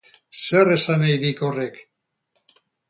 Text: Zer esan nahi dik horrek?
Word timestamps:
Zer 0.43 0.71
esan 0.77 0.99
nahi 1.03 1.21
dik 1.27 1.45
horrek? 1.51 1.81